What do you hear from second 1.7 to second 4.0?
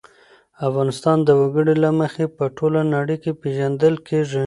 له مخې په ټوله نړۍ کې پېژندل